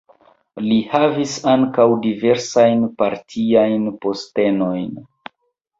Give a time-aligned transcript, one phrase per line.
[0.67, 4.95] Li havis ankaŭ diversajn partiajn postenojn.